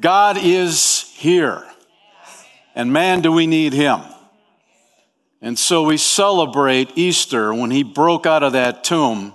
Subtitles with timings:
[0.00, 1.64] God is here.
[2.74, 4.00] And man, do we need him.
[5.40, 9.34] And so we celebrate Easter when he broke out of that tomb.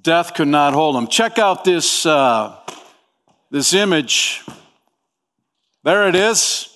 [0.00, 1.06] Death could not hold him.
[1.06, 2.56] Check out this, uh,
[3.50, 4.42] this image.
[5.84, 6.66] There it is.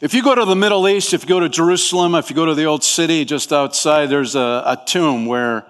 [0.00, 2.46] If you go to the Middle East, if you go to Jerusalem, if you go
[2.46, 5.66] to the old city just outside, there's a, a tomb where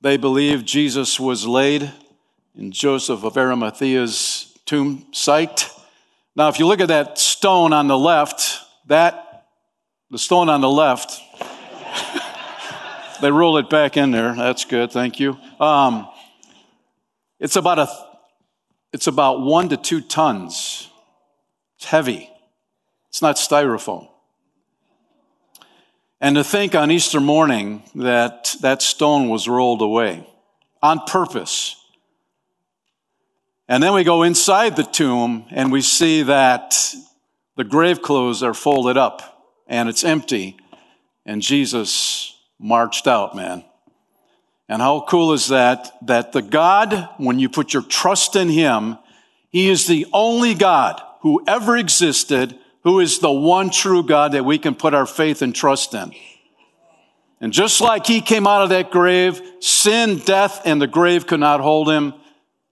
[0.00, 1.92] they believe Jesus was laid
[2.56, 5.70] in Joseph of Arimathea's tomb site.
[6.36, 9.46] Now, if you look at that stone on the left, that,
[10.10, 11.20] the stone on the left,
[13.20, 14.34] they roll it back in there.
[14.34, 14.90] That's good.
[14.90, 15.38] Thank you.
[15.60, 16.08] Um,
[17.38, 17.88] it's about a,
[18.92, 20.88] it's about one to two tons.
[21.76, 22.30] It's heavy.
[23.10, 24.08] It's not styrofoam.
[26.20, 30.26] And to think on Easter morning that that stone was rolled away
[30.82, 31.76] on purpose
[33.68, 36.94] and then we go inside the tomb and we see that
[37.56, 39.34] the grave clothes are folded up
[39.66, 40.56] and it's empty.
[41.24, 43.64] And Jesus marched out, man.
[44.68, 45.92] And how cool is that?
[46.06, 48.98] That the God, when you put your trust in Him,
[49.50, 54.44] He is the only God who ever existed, who is the one true God that
[54.44, 56.12] we can put our faith and trust in.
[57.40, 61.40] And just like He came out of that grave, sin, death, and the grave could
[61.40, 62.14] not hold Him.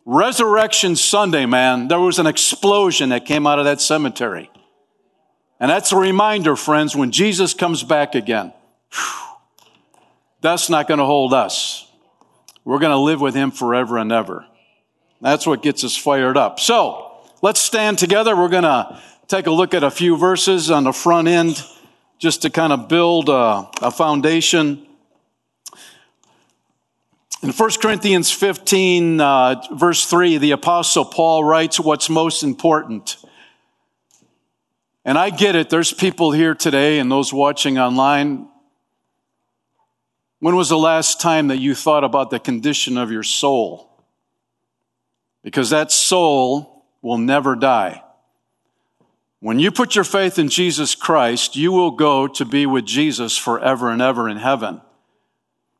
[0.05, 4.50] Resurrection Sunday, man, there was an explosion that came out of that cemetery.
[5.61, 8.53] And that's a reminder, friends, when Jesus comes back again,
[10.41, 11.89] that's not going to hold us.
[12.64, 14.44] We're going to live with him forever and ever.
[15.20, 16.59] That's what gets us fired up.
[16.59, 18.37] So let's stand together.
[18.37, 21.62] We're going to take a look at a few verses on the front end
[22.19, 24.84] just to kind of build a, a foundation
[27.42, 33.16] in 1 Corinthians 15, uh, verse 3, the Apostle Paul writes what's most important.
[35.04, 38.48] And I get it, there's people here today and those watching online.
[40.38, 43.91] When was the last time that you thought about the condition of your soul?
[45.42, 48.04] Because that soul will never die.
[49.41, 53.36] When you put your faith in Jesus Christ, you will go to be with Jesus
[53.36, 54.81] forever and ever in heaven.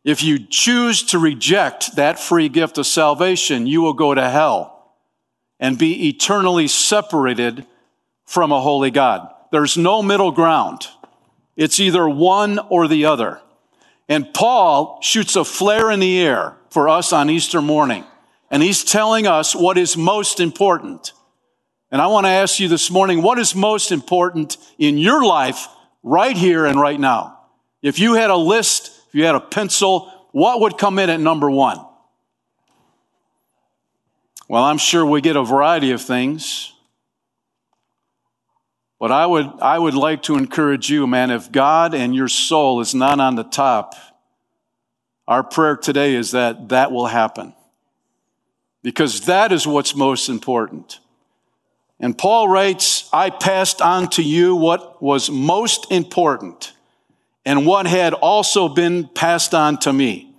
[0.05, 4.97] If you choose to reject that free gift of salvation, you will go to hell
[5.61, 7.67] and be eternally separated
[8.25, 9.33] from a holy God.
[9.53, 10.89] There's no middle ground.
[11.57, 13.41] It's either one or the other.
[14.09, 18.05] And Paul shoots a flare in the air for us on Easter morning.
[18.51, 21.13] And he's telling us what is most important.
[21.93, 25.69] And I want to ask you this morning, what is most important in your life
[26.03, 27.39] right here and right now?
[27.83, 31.21] If you had a list if you had a pencil, what would come in at
[31.21, 31.79] number one?
[34.49, 36.73] Well, I'm sure we get a variety of things.
[38.99, 42.81] But I would, I would like to encourage you, man, if God and your soul
[42.81, 43.95] is not on the top,
[45.29, 47.53] our prayer today is that that will happen.
[48.83, 51.01] Because that is what's most important.
[52.01, 56.73] And Paul writes, I passed on to you what was most important
[57.45, 60.35] and what had also been passed on to me.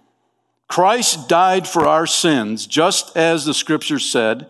[0.68, 4.50] Christ died for our sins, just as the scripture said.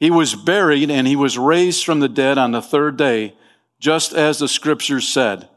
[0.00, 3.34] He was buried and he was raised from the dead on the third day,
[3.78, 5.48] just as the scriptures said.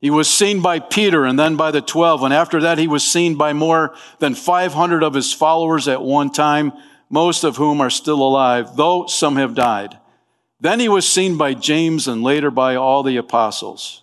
[0.00, 3.04] He was seen by Peter and then by the twelve, and after that he was
[3.04, 6.72] seen by more than 500 of his followers at one time,
[7.08, 9.98] most of whom are still alive, though some have died.
[10.60, 14.01] Then he was seen by James and later by all the apostles.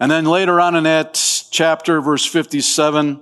[0.00, 1.14] And then later on in that
[1.50, 3.20] chapter, verse 57,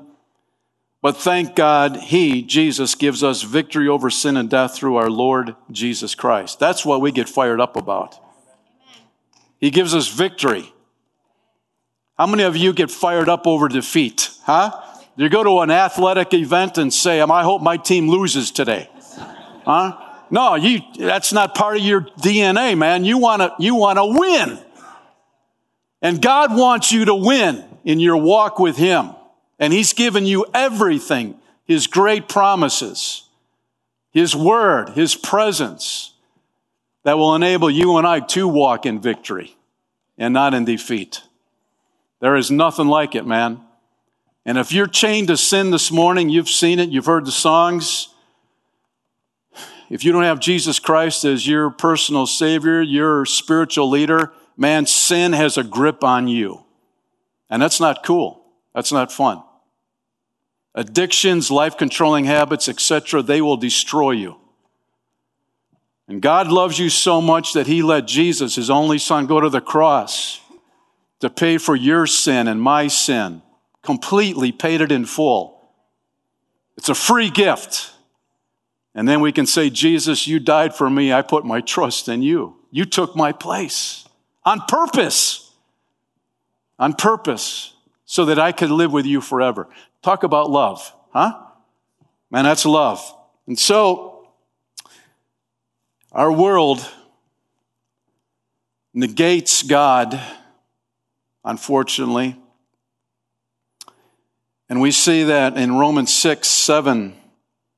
[1.03, 5.57] but thank God, He, Jesus, gives us victory over sin and death through our Lord
[5.71, 6.59] Jesus Christ.
[6.59, 8.19] That's what we get fired up about.
[9.61, 10.73] He gives us victory.
[12.17, 14.31] How many of you get fired up over defeat?
[14.45, 14.81] Huh?
[15.17, 18.89] You go to an athletic event and say, um, I hope my team loses today.
[19.65, 19.97] Huh?
[20.31, 23.05] No, you, that's not part of your DNA, man.
[23.05, 24.59] You want to, you want to win.
[26.01, 29.11] And God wants you to win in your walk with Him.
[29.59, 33.25] And He's given you everything His great promises,
[34.11, 36.15] His Word, His presence
[37.05, 39.57] that will enable you and I to walk in victory
[40.17, 41.23] and not in defeat.
[42.21, 43.61] There is nothing like it, man.
[44.45, 48.09] And if you're chained to sin this morning, you've seen it, you've heard the songs.
[49.91, 55.33] If you don't have Jesus Christ as your personal Savior, your spiritual leader, man, sin
[55.33, 56.65] has a grip on you.
[57.49, 58.45] And that's not cool.
[58.75, 59.43] That's not fun.
[60.75, 64.37] Addictions, life controlling habits, etc., they will destroy you.
[66.07, 69.49] And God loves you so much that He let Jesus, His only Son, go to
[69.49, 70.41] the cross
[71.21, 73.43] to pay for your sin and my sin,
[73.83, 75.73] completely paid it in full.
[76.77, 77.93] It's a free gift.
[78.95, 81.13] And then we can say, Jesus, you died for me.
[81.13, 82.57] I put my trust in you.
[82.71, 84.08] You took my place
[84.49, 85.53] on purpose.
[86.79, 87.75] On purpose,
[88.07, 89.69] so that I could live with you forever.
[90.03, 91.39] Talk about love, huh?
[92.31, 93.03] Man, that's love.
[93.47, 94.29] And so,
[96.13, 96.89] our world
[98.95, 100.19] negates God,
[101.45, 102.37] unfortunately.
[104.71, 107.15] And we see that in Romans 6 7.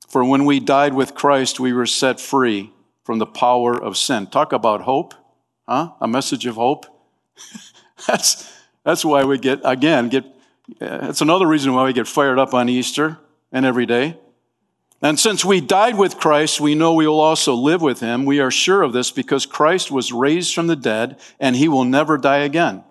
[0.08, 2.72] For when we died with Christ, we were set free
[3.02, 4.26] from the power of sin.
[4.26, 5.14] Talk about hope,
[5.70, 5.93] huh?
[6.00, 6.87] A message of hope.
[8.06, 8.52] that's,
[8.84, 10.25] that's why we get, again, get,
[10.78, 13.19] that's another reason why we get fired up on Easter
[13.52, 14.19] and every day.
[15.00, 18.26] And since we died with Christ, we know we will also live with him.
[18.26, 21.84] We are sure of this because Christ was raised from the dead and he will
[21.84, 22.84] never die again.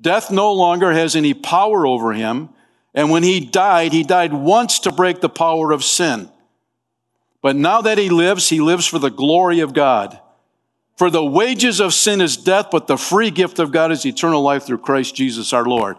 [0.00, 2.48] Death no longer has any power over him.
[2.92, 6.28] And when he died, he died once to break the power of sin.
[7.40, 10.18] But now that he lives, he lives for the glory of God.
[10.96, 14.42] For the wages of sin is death, but the free gift of God is eternal
[14.42, 15.96] life through Christ Jesus our Lord.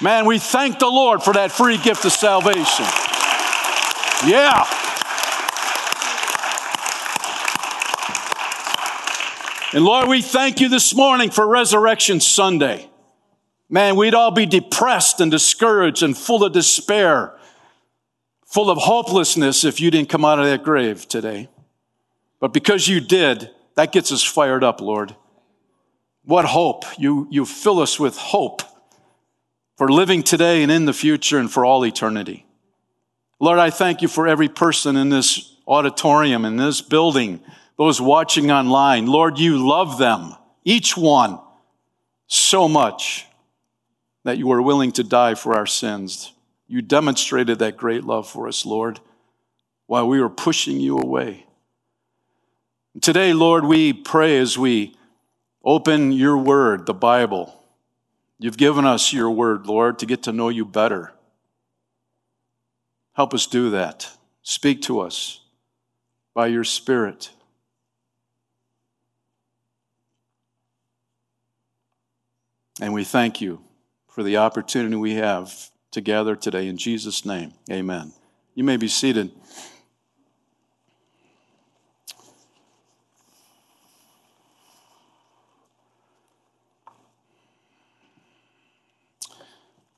[0.00, 2.86] Man, we thank the Lord for that free gift of salvation.
[4.26, 4.66] Yeah.
[9.72, 12.88] And Lord, we thank you this morning for Resurrection Sunday.
[13.68, 17.36] Man, we'd all be depressed and discouraged and full of despair
[18.46, 21.48] full of hopelessness if you didn't come out of that grave today.
[22.40, 25.14] But because you did, that gets us fired up, Lord.
[26.24, 26.84] What hope.
[26.98, 28.62] You, you fill us with hope
[29.76, 32.46] for living today and in the future and for all eternity.
[33.38, 37.40] Lord, I thank you for every person in this auditorium, in this building,
[37.76, 39.06] those watching online.
[39.06, 40.34] Lord, you love them,
[40.64, 41.38] each one,
[42.26, 43.26] so much
[44.24, 46.32] that you are willing to die for our sins.
[46.66, 48.98] You demonstrated that great love for us, Lord,
[49.86, 51.45] while we were pushing you away.
[53.02, 54.96] Today, Lord, we pray as we
[55.62, 57.62] open your word, the Bible.
[58.38, 61.12] You've given us your word, Lord, to get to know you better.
[63.12, 64.10] Help us do that.
[64.42, 65.40] Speak to us
[66.32, 67.30] by your Spirit.
[72.80, 73.60] And we thank you
[74.08, 76.66] for the opportunity we have together today.
[76.66, 78.12] In Jesus' name, amen.
[78.54, 79.32] You may be seated.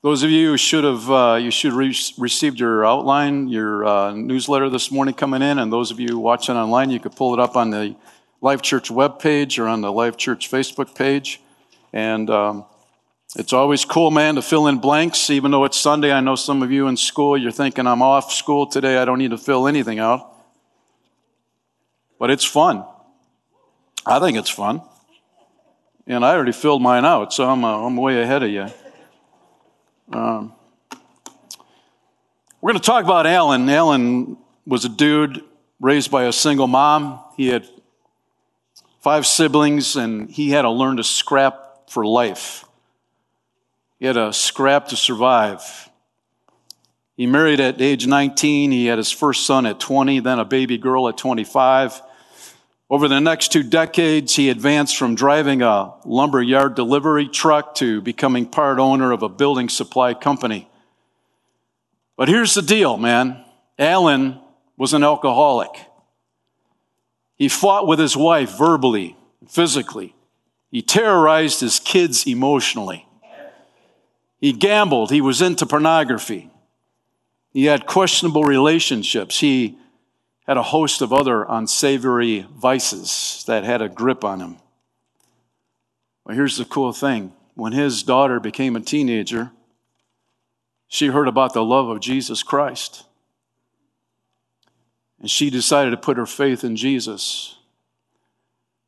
[0.01, 4.13] Those of you who should have, uh, you should re- received your outline, your uh,
[4.13, 7.39] newsletter this morning coming in, and those of you watching online, you could pull it
[7.41, 7.97] up on the
[8.39, 11.41] Life Church webpage or on the Life Church Facebook page.
[11.91, 12.63] And um,
[13.35, 16.13] it's always cool, man, to fill in blanks, even though it's Sunday.
[16.13, 19.19] I know some of you in school, you're thinking, I'm off school today, I don't
[19.19, 20.31] need to fill anything out.
[22.17, 22.85] But it's fun.
[24.05, 24.81] I think it's fun.
[26.07, 28.67] And I already filled mine out, so I'm, uh, I'm way ahead of you.
[30.11, 30.53] Um,
[32.61, 33.69] we're going to talk about Alan.
[33.69, 35.43] Alan was a dude
[35.79, 37.23] raised by a single mom.
[37.37, 37.67] He had
[39.01, 42.65] five siblings, and he had to learn to scrap for life.
[43.99, 45.89] He had a scrap to survive.
[47.15, 48.71] He married at age 19.
[48.71, 52.01] He had his first son at 20, then a baby girl at 25.
[52.91, 58.01] Over the next two decades, he advanced from driving a lumber yard delivery truck to
[58.01, 60.67] becoming part owner of a building supply company.
[62.17, 63.45] But here's the deal, man.
[63.77, 64.39] Alan
[64.75, 65.69] was an alcoholic.
[67.35, 69.15] He fought with his wife verbally,
[69.47, 70.15] physically.
[70.71, 73.07] He terrorized his kids emotionally.
[74.41, 75.11] He gambled.
[75.11, 76.49] He was into pornography.
[77.53, 79.39] He had questionable relationships.
[79.39, 79.77] He
[80.49, 84.57] had a host of other unsavory vices that had a grip on him.
[86.25, 89.51] Well, here's the cool thing when his daughter became a teenager,
[90.87, 93.03] she heard about the love of Jesus Christ.
[95.19, 97.55] And she decided to put her faith in Jesus.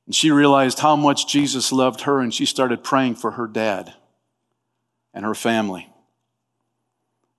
[0.07, 3.93] And she realized how much Jesus loved her, and she started praying for her dad
[5.13, 5.93] and her family.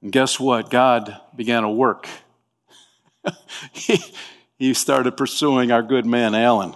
[0.01, 0.71] And guess what?
[0.71, 2.09] God began to work.
[3.73, 3.99] He,
[4.59, 6.75] he started pursuing our good man, Alan.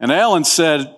[0.00, 0.94] And Alan said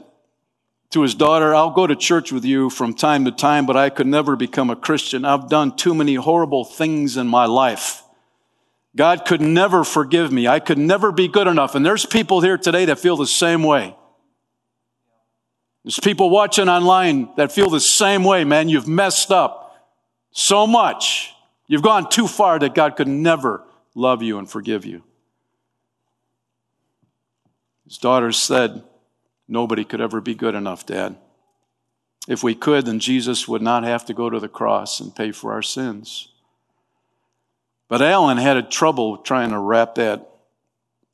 [0.91, 3.91] to his daughter, I'll go to church with you from time to time, but I
[3.91, 5.25] could never become a Christian.
[5.25, 8.03] I've done too many horrible things in my life.
[8.97, 10.49] God could never forgive me.
[10.49, 11.75] I could never be good enough.
[11.75, 13.95] And there's people here today that feel the same way.
[15.85, 18.69] There's people watching online that feel the same way, man.
[18.69, 19.77] You've messed up
[20.33, 21.33] so much.
[21.69, 23.63] You've gone too far that God could never
[23.97, 25.03] love you and forgive you.
[27.85, 28.85] His daughters said,
[29.49, 31.17] Nobody could ever be good enough, Dad.
[32.29, 35.31] If we could, then Jesus would not have to go to the cross and pay
[35.31, 36.29] for our sins.
[37.89, 40.29] But Alan had trouble trying to wrap that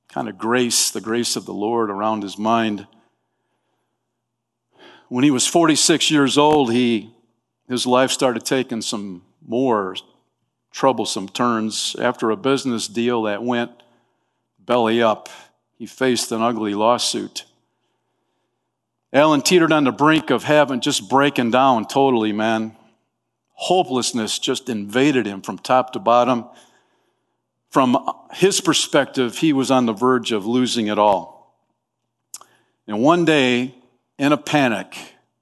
[0.08, 2.86] kind of grace, the grace of the Lord, around his mind.
[5.08, 7.12] When he was 46 years old, he,
[7.68, 9.94] his life started taking some more
[10.72, 11.94] troublesome turns.
[11.98, 13.70] After a business deal that went
[14.58, 15.28] belly up,
[15.78, 17.44] he faced an ugly lawsuit.
[19.12, 22.74] Alan teetered on the brink of having just breaking down totally, man.
[23.52, 26.46] Hopelessness just invaded him from top to bottom.
[27.70, 27.96] From
[28.32, 31.56] his perspective, he was on the verge of losing it all.
[32.86, 33.74] And one day,
[34.18, 34.96] in a panic,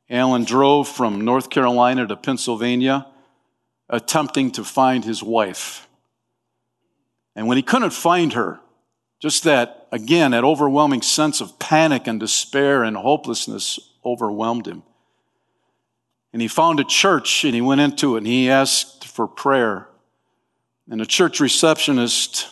[0.08, 3.06] Alan drove from North Carolina to Pennsylvania,
[3.90, 5.86] attempting to find his wife.
[7.36, 8.60] And when he couldn't find her,
[9.20, 14.82] just that, again, that overwhelming sense of panic and despair and hopelessness overwhelmed him.
[16.32, 19.88] And he found a church and he went into it and he asked for prayer.
[20.88, 22.48] And the church receptionist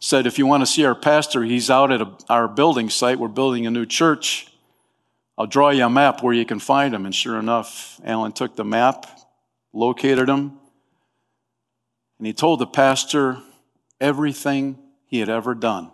[0.00, 3.18] said, If you want to see our pastor, he's out at a, our building site.
[3.18, 4.52] We're building a new church.
[5.38, 7.04] I'll draw you a map where you can find him.
[7.04, 9.15] And sure enough, Alan took the map,
[9.76, 10.58] located him,
[12.18, 13.38] and he told the pastor
[14.00, 15.90] everything he had ever done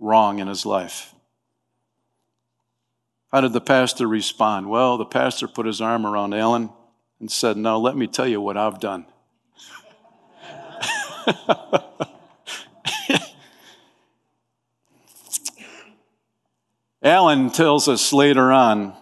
[0.00, 1.14] wrong in his life.
[3.30, 4.70] How did the pastor respond?
[4.70, 6.70] Well, the pastor put his arm around Alan
[7.20, 9.04] and said, Now let me tell you what I've done.
[17.02, 18.94] Alan tells us later on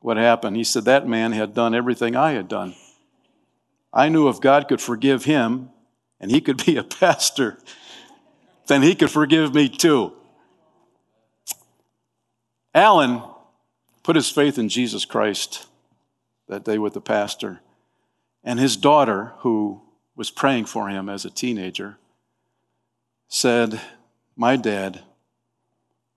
[0.00, 0.56] what happened.
[0.56, 2.74] He said, That man had done everything I had done.
[3.96, 5.70] I knew if God could forgive him
[6.20, 7.58] and he could be a pastor,
[8.66, 10.12] then he could forgive me too.
[12.74, 13.22] Alan
[14.02, 15.66] put his faith in Jesus Christ
[16.46, 17.60] that day with the pastor.
[18.44, 19.80] And his daughter, who
[20.14, 21.96] was praying for him as a teenager,
[23.28, 23.80] said,
[24.36, 25.00] My dad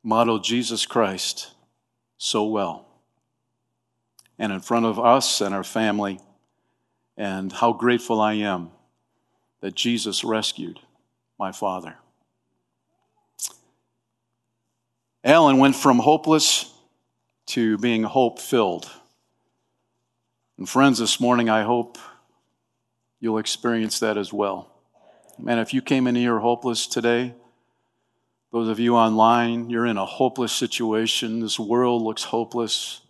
[0.03, 1.51] modeled Jesus Christ
[2.17, 2.87] so well.
[4.37, 6.19] And in front of us and our family,
[7.19, 8.71] and how grateful I am
[9.59, 10.79] that Jesus rescued
[11.37, 11.97] my father.
[15.21, 16.73] Alan went from hopeless
[17.47, 18.89] to being hope filled.
[20.57, 21.97] And friends, this morning, I hope
[23.19, 24.71] you'll experience that as well.
[25.37, 27.33] Man, if you came in here hopeless today,
[28.53, 31.41] those of you online, you're in a hopeless situation.
[31.41, 33.01] This world looks hopeless.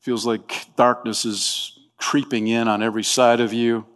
[0.00, 3.86] Feels like darkness is creeping in on every side of you.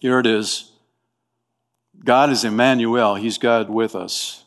[0.00, 0.72] Here it is.
[2.02, 3.16] God is Emmanuel.
[3.16, 4.44] He's God with us.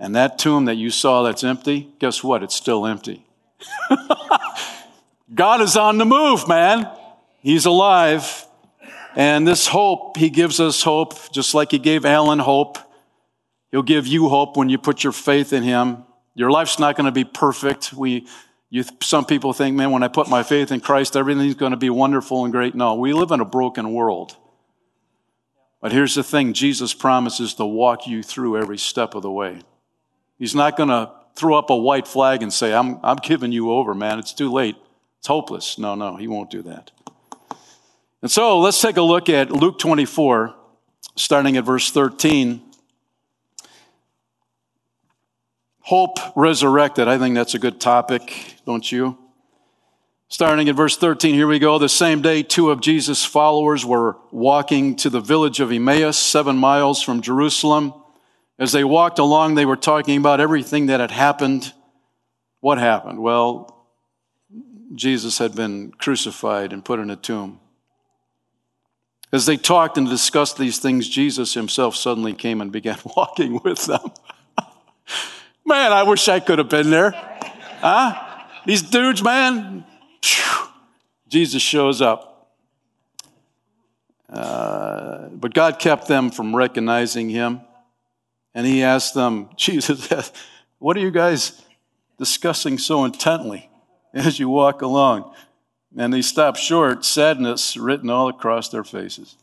[0.00, 2.42] And that tomb that you saw that's empty, guess what?
[2.42, 3.24] It's still empty.
[5.34, 6.90] God is on the move, man.
[7.40, 8.46] He's alive.
[9.14, 12.78] And this hope, He gives us hope, just like He gave Alan hope.
[13.70, 16.04] He'll give you hope when you put your faith in Him.
[16.34, 17.92] Your life's not going to be perfect.
[17.92, 18.26] We,
[18.72, 21.76] you, some people think, man, when I put my faith in Christ, everything's going to
[21.76, 22.74] be wonderful and great.
[22.74, 24.34] No, we live in a broken world.
[25.82, 29.60] But here's the thing Jesus promises to walk you through every step of the way.
[30.38, 33.72] He's not going to throw up a white flag and say, I'm, I'm giving you
[33.72, 34.18] over, man.
[34.18, 34.76] It's too late.
[35.18, 35.76] It's hopeless.
[35.76, 36.92] No, no, he won't do that.
[38.22, 40.54] And so let's take a look at Luke 24,
[41.16, 42.62] starting at verse 13.
[45.82, 47.08] Hope resurrected.
[47.08, 49.18] I think that's a good topic, don't you?
[50.28, 51.78] Starting at verse 13, here we go.
[51.78, 56.56] The same day, two of Jesus' followers were walking to the village of Emmaus, seven
[56.56, 57.92] miles from Jerusalem.
[58.58, 61.72] As they walked along, they were talking about everything that had happened.
[62.60, 63.18] What happened?
[63.18, 63.86] Well,
[64.94, 67.60] Jesus had been crucified and put in a tomb.
[69.32, 73.86] As they talked and discussed these things, Jesus himself suddenly came and began walking with
[73.86, 74.12] them.
[75.72, 77.12] Man, I wish I could have been there.
[77.80, 78.44] Huh?
[78.66, 79.84] These dudes, man.
[81.28, 82.50] Jesus shows up.
[84.28, 87.62] Uh, but God kept them from recognizing him.
[88.54, 90.30] And he asked them, Jesus,
[90.78, 91.62] what are you guys
[92.18, 93.70] discussing so intently
[94.12, 95.34] as you walk along?
[95.96, 99.36] And they stopped short, sadness written all across their faces.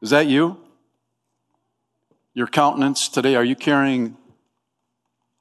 [0.00, 0.58] Is that you?
[2.34, 3.36] your countenance today?
[3.36, 4.16] Are you carrying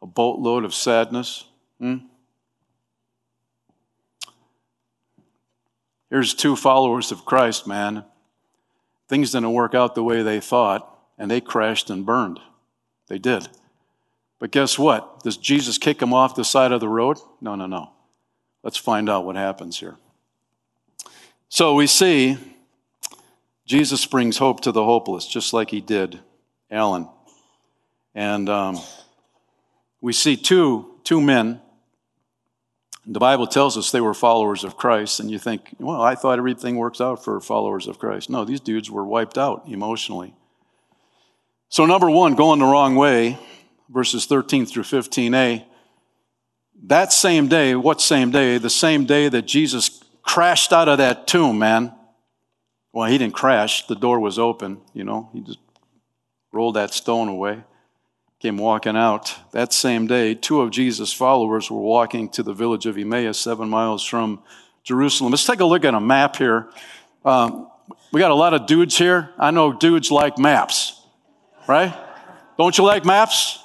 [0.01, 1.45] a boatload of sadness?
[1.79, 1.97] Hmm?
[6.09, 8.03] Here's two followers of Christ, man.
[9.07, 12.39] Things didn't work out the way they thought, and they crashed and burned.
[13.07, 13.47] They did.
[14.39, 15.21] But guess what?
[15.23, 17.17] Does Jesus kick them off the side of the road?
[17.39, 17.91] No, no, no.
[18.63, 19.97] Let's find out what happens here.
[21.47, 22.37] So we see
[23.65, 26.19] Jesus brings hope to the hopeless, just like he did
[26.69, 27.07] Alan.
[28.13, 28.79] And um,
[30.01, 31.61] we see two, two men
[33.05, 36.37] the Bible tells us they were followers of Christ, and you think, well, I thought
[36.37, 38.29] everything works out for followers of Christ.
[38.29, 40.35] No, these dudes were wiped out emotionally.
[41.69, 43.39] So, number one, going the wrong way,
[43.89, 45.65] verses 13 through 15a.
[46.83, 48.57] That same day, what same day?
[48.57, 51.93] The same day that Jesus crashed out of that tomb, man.
[52.93, 55.59] Well, he didn't crash, the door was open, you know, he just
[56.51, 57.63] rolled that stone away
[58.41, 59.35] came walking out.
[59.51, 63.69] That same day, two of Jesus' followers were walking to the village of Emmaus, seven
[63.69, 64.41] miles from
[64.83, 65.29] Jerusalem.
[65.29, 66.67] Let's take a look at a map here.
[67.23, 67.69] Um,
[68.11, 69.29] we got a lot of dudes here.
[69.37, 70.99] I know dudes like maps,
[71.67, 71.95] right?
[72.57, 73.59] Don't you like maps?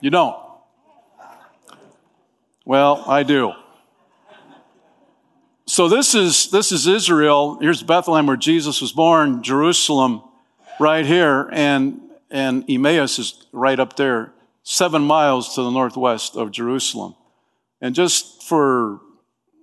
[0.00, 0.36] You don't.
[2.64, 3.52] Well, I do.
[5.66, 7.58] So this is this is Israel.
[7.60, 10.22] Here's Bethlehem where Jesus was born, Jerusalem
[10.80, 14.32] right here, and, and Emmaus is right up there,
[14.62, 17.14] seven miles to the northwest of Jerusalem.
[17.80, 19.00] And just for,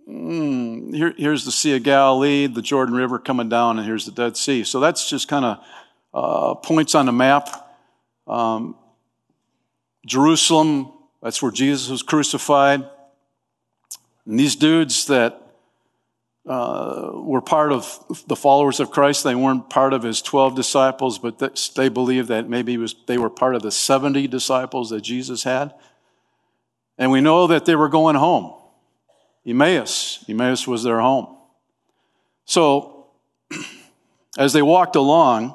[0.08, 4.12] mm, here, here's the Sea of Galilee, the Jordan River coming down, and here's the
[4.12, 4.64] Dead Sea.
[4.64, 5.64] So that's just kind of
[6.14, 7.50] uh, points on the map.
[8.28, 8.76] Um,
[10.06, 12.88] Jerusalem, that's where Jesus was crucified.
[14.26, 15.47] And these dudes that
[16.48, 19.24] uh, were part of the followers of Christ.
[19.24, 21.40] They weren't part of his 12 disciples, but
[21.76, 25.74] they believed that maybe was, they were part of the 70 disciples that Jesus had.
[26.98, 28.54] And we know that they were going home.
[29.46, 30.24] Emmaus.
[30.28, 31.38] Emmaus was their home.
[32.46, 33.08] So,
[34.38, 35.54] as they walked along,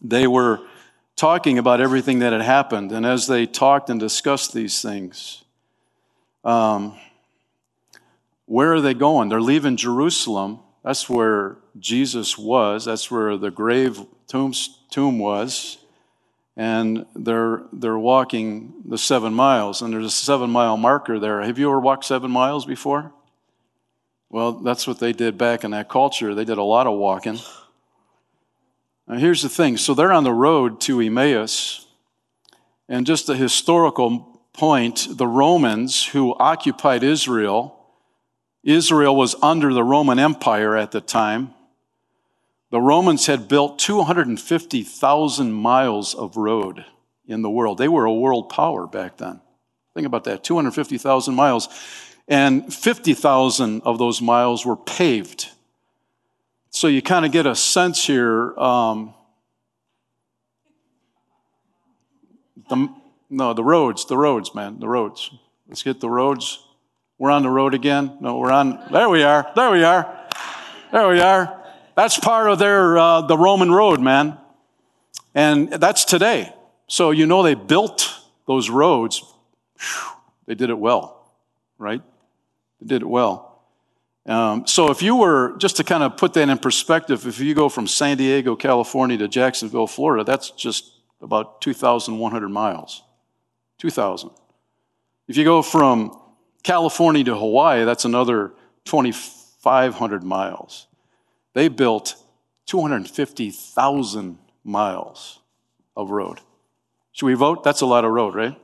[0.00, 0.60] they were
[1.16, 2.92] talking about everything that had happened.
[2.92, 5.42] And as they talked and discussed these things,
[6.44, 6.96] um,
[8.46, 9.28] where are they going?
[9.28, 10.60] They're leaving Jerusalem.
[10.84, 12.84] That's where Jesus was.
[12.84, 14.52] That's where the grave tomb,
[14.90, 15.78] tomb was.
[16.56, 21.40] And they're, they're walking the seven miles, and there's a seven mile marker there.
[21.40, 23.12] Have you ever walked seven miles before?
[24.28, 26.34] Well, that's what they did back in that culture.
[26.34, 27.38] They did a lot of walking.
[29.06, 31.86] Now, here's the thing so they're on the road to Emmaus,
[32.88, 37.81] and just a historical point the Romans who occupied Israel
[38.64, 41.54] Israel was under the Roman Empire at the time.
[42.70, 46.84] The Romans had built 250,000 miles of road
[47.26, 47.78] in the world.
[47.78, 49.40] They were a world power back then.
[49.94, 51.68] Think about that 250,000 miles.
[52.28, 55.50] And 50,000 of those miles were paved.
[56.70, 58.58] So you kind of get a sense here.
[58.58, 59.12] Um,
[62.70, 62.88] the,
[63.28, 65.30] no, the roads, the roads, man, the roads.
[65.68, 66.61] Let's get the roads.
[67.22, 68.16] We're on the road again.
[68.20, 68.82] No, we're on.
[68.90, 69.48] There we are.
[69.54, 70.28] There we are.
[70.90, 71.64] There we are.
[71.94, 74.38] That's part of their uh, the Roman road, man,
[75.32, 76.52] and that's today.
[76.88, 78.12] So you know they built
[78.48, 79.22] those roads.
[79.78, 81.32] Whew, they did it well,
[81.78, 82.02] right?
[82.80, 83.62] They did it well.
[84.26, 87.54] Um, so if you were just to kind of put that in perspective, if you
[87.54, 93.04] go from San Diego, California to Jacksonville, Florida, that's just about 2,100 miles.
[93.78, 94.30] 2,000.
[95.28, 96.18] If you go from
[96.62, 98.52] California to Hawaii, that's another
[98.84, 100.86] 2,500 miles.
[101.54, 102.16] They built
[102.66, 105.40] 250,000 miles
[105.96, 106.40] of road.
[107.12, 107.64] Should we vote?
[107.64, 108.58] That's a lot of road, right?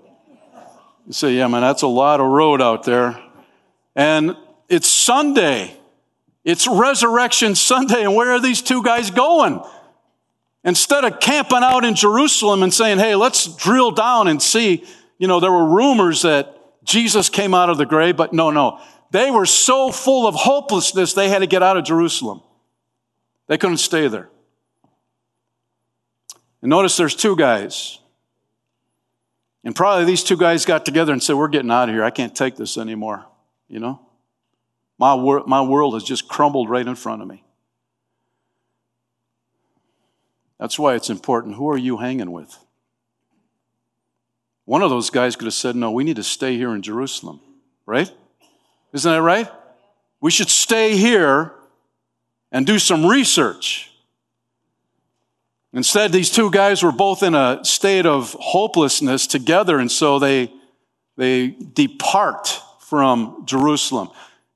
[1.07, 3.19] You say, yeah, man, that's a lot of road out there.
[3.97, 4.37] And
[4.69, 5.77] it's Sunday.
[6.45, 8.05] It's Resurrection Sunday.
[8.05, 9.63] And where are these two guys going?
[10.65, 14.85] Instead of camping out in Jerusalem and saying, hey, let's drill down and see,
[15.19, 16.58] you know, there were rumors that
[16.89, 18.81] Jesus came out of the grave, but no, no.
[19.11, 22.43] They were so full of hopelessness, they had to get out of Jerusalem.
[23.47, 24.31] They couldn't stay there.
[26.63, 27.99] And notice there's two guys.
[29.65, 32.05] And probably these two guys got together and said, We're getting out of here.
[32.05, 33.27] I can't take this anymore.
[33.69, 34.01] You know?
[34.99, 37.45] My, wor- my world has just crumbled right in front of me.
[40.59, 41.57] That's why it's important.
[41.57, 42.59] Who are you hanging with?
[44.69, 47.41] One of those guys could have said, No, we need to stay here in Jerusalem,
[47.87, 48.13] right?
[48.93, 49.51] Isn't that right?
[50.21, 51.55] We should stay here
[52.53, 53.91] and do some research.
[55.73, 60.53] Instead, these two guys were both in a state of hopelessness together, and so they,
[61.17, 64.11] they depart from Jerusalem.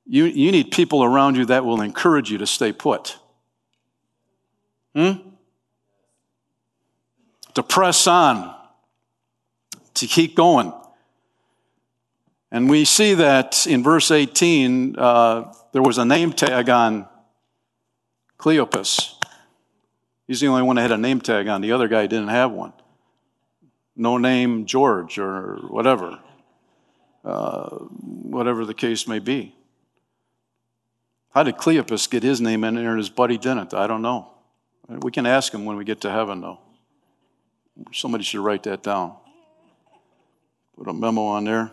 [0.05, 3.17] You, you need people around you that will encourage you to stay put.
[4.95, 5.13] Hmm?
[7.55, 8.55] To press on,
[10.03, 10.73] to keep going.
[12.51, 17.09] And we see that in verse 18, uh, there was a name tag on
[18.37, 19.15] Cleopas.
[20.27, 21.61] He's the only one that had a name tag on.
[21.61, 22.73] The other guy didn't have one.
[23.95, 26.19] No name George or whatever,
[27.25, 29.55] uh, whatever the case may be.
[31.31, 33.73] How did Cleopas get his name in there and his buddy didn't?
[33.73, 34.33] I don't know.
[34.89, 36.59] We can ask him when we get to heaven, though.
[37.93, 39.17] Somebody should write that down.
[40.77, 41.71] Put a memo on there.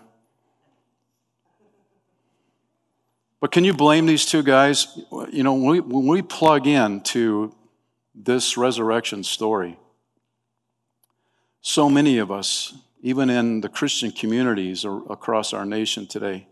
[3.39, 4.99] But can you blame these two guys?
[5.31, 7.55] You know, when we, when we plug in to
[8.13, 9.79] this resurrection story,
[11.61, 16.47] so many of us, even in the Christian communities across our nation today,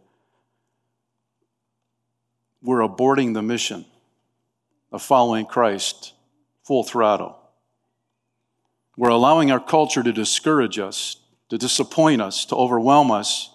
[2.61, 3.85] we're aborting the mission
[4.91, 6.13] of following Christ
[6.63, 7.37] full throttle.
[8.95, 11.17] We're allowing our culture to discourage us,
[11.49, 13.51] to disappoint us, to overwhelm us,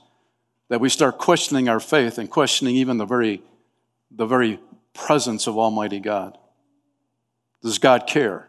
[0.69, 3.43] that we start questioning our faith and questioning even the very,
[4.11, 4.59] the very
[4.95, 6.39] presence of Almighty God.
[7.63, 8.49] Does God care?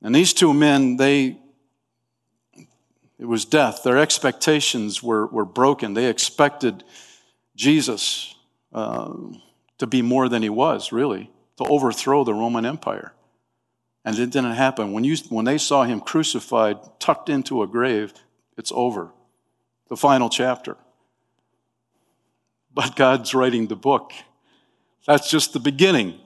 [0.00, 1.36] And these two men, they,
[3.18, 3.82] it was death.
[3.82, 5.94] Their expectations were, were broken.
[5.94, 6.84] They expected
[7.56, 8.34] Jesus
[8.72, 9.12] uh,
[9.78, 13.12] to be more than he was, really, to overthrow the Roman Empire.
[14.04, 14.92] And it didn't happen.
[14.92, 18.12] When, you, when they saw him crucified, tucked into a grave,
[18.56, 19.10] it's over.
[19.88, 20.76] The final chapter.
[22.72, 24.12] But God's writing the book.
[25.06, 26.18] That's just the beginning.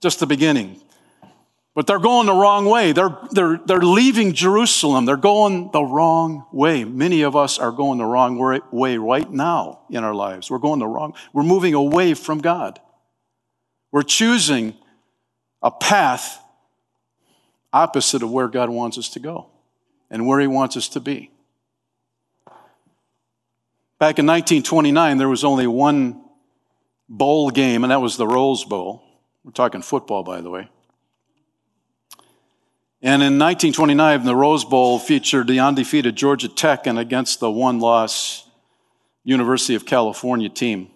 [0.00, 0.80] Just the beginning.
[1.74, 2.92] But they're going the wrong way.
[2.92, 5.06] They're, they're, they're leaving Jerusalem.
[5.06, 6.84] They're going the wrong way.
[6.84, 8.38] Many of us are going the wrong
[8.70, 10.50] way right now in our lives.
[10.50, 12.80] We're going the wrong, we're moving away from God.
[13.90, 14.74] We're choosing
[15.62, 16.40] a path
[17.74, 19.48] opposite of where God wants us to go
[20.08, 21.30] and where He wants us to be.
[23.98, 26.22] Back in 1929, there was only one
[27.08, 29.02] bowl game, and that was the Rose Bowl.
[29.44, 30.68] We're talking football, by the way.
[33.02, 37.78] And in 1929, the Rose Bowl featured the undefeated Georgia Tech and against the one
[37.78, 38.48] loss
[39.24, 40.90] University of California team.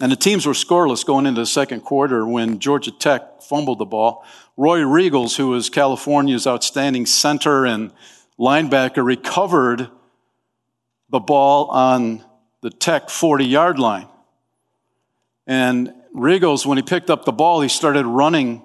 [0.00, 3.84] And the teams were scoreless going into the second quarter when Georgia Tech fumbled the
[3.84, 4.24] ball.
[4.56, 7.92] Roy Riegels, who was California's outstanding center and
[8.38, 9.88] linebacker, recovered
[11.10, 12.24] the ball on
[12.60, 14.08] the Tech 40 yard line.
[15.46, 18.62] And Riegels, when he picked up the ball, he started running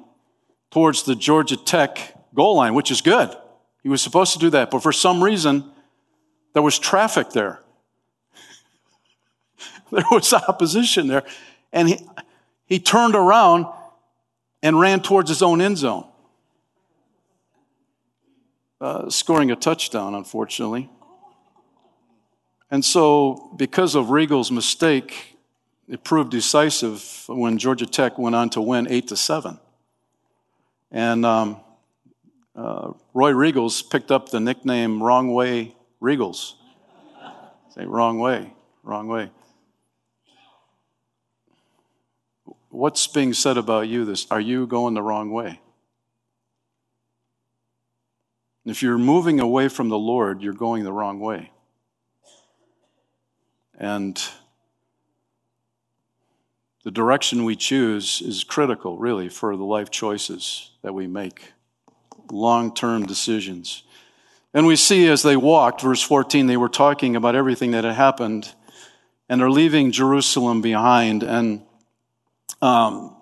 [0.71, 3.35] towards the Georgia Tech goal line, which is good.
[3.83, 5.63] He was supposed to do that, but for some reason,
[6.53, 7.61] there was traffic there.
[9.91, 11.23] there was opposition there.
[11.71, 12.07] And he,
[12.65, 13.65] he turned around
[14.61, 16.05] and ran towards his own end zone,
[18.81, 20.89] uh, scoring a touchdown, unfortunately.
[22.71, 25.37] And so, because of Riegels' mistake,
[25.87, 29.59] it proved decisive when Georgia Tech went on to win 8 to 7.
[30.91, 31.57] And um,
[32.55, 36.53] uh, Roy Riegels picked up the nickname Wrong Way Riegels.
[37.73, 39.31] Say, wrong way, wrong way.
[42.69, 44.27] What's being said about you this?
[44.29, 45.59] Are you going the wrong way?
[48.65, 51.51] If you're moving away from the Lord, you're going the wrong way.
[53.79, 54.21] And
[56.83, 61.53] the direction we choose is critical, really, for the life choices that we make,
[62.29, 63.83] long term decisions.
[64.53, 67.95] And we see as they walked, verse 14, they were talking about everything that had
[67.95, 68.53] happened,
[69.27, 71.23] and they're leaving Jerusalem behind.
[71.23, 71.61] And
[72.61, 73.15] um,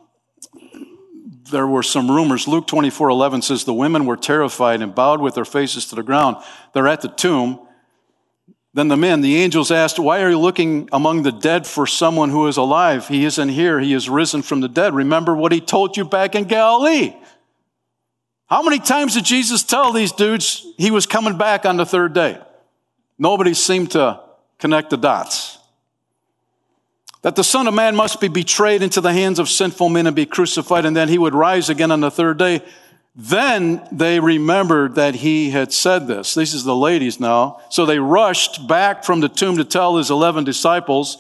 [1.51, 2.47] there were some rumors.
[2.47, 6.03] Luke 24 11 says, The women were terrified and bowed with their faces to the
[6.03, 6.37] ground.
[6.73, 7.61] They're at the tomb.
[8.73, 12.29] Then the men, the angels asked, Why are you looking among the dead for someone
[12.29, 13.07] who is alive?
[13.07, 13.79] He isn't here.
[13.79, 14.93] He is risen from the dead.
[14.93, 17.15] Remember what he told you back in Galilee.
[18.47, 22.13] How many times did Jesus tell these dudes he was coming back on the third
[22.13, 22.39] day?
[23.17, 24.21] Nobody seemed to
[24.59, 25.46] connect the dots.
[27.23, 30.15] That the Son of Man must be betrayed into the hands of sinful men and
[30.15, 32.61] be crucified, and then he would rise again on the third day.
[33.15, 36.35] Then they remembered that he had said this.
[36.35, 37.59] This is the ladies now.
[37.69, 41.17] So they rushed back from the tomb to tell his 11 disciples.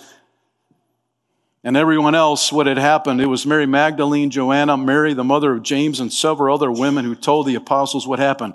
[1.63, 3.19] and everyone else what had happened.
[3.19, 7.13] It was Mary Magdalene, Joanna, Mary, the mother of James, and several other women who
[7.13, 8.53] told the apostles what happened.